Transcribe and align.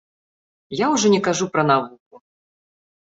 Я 0.79 0.87
ўжо 0.95 1.11
не 1.15 1.21
кажу 1.27 1.45
пра 1.53 1.63
навуку. 1.73 2.15